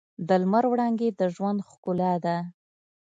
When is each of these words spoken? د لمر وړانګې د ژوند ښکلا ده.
د 0.27 0.29
لمر 0.41 0.63
وړانګې 0.71 1.09
د 1.19 1.21
ژوند 1.35 1.59
ښکلا 1.69 2.13
ده. 2.25 2.37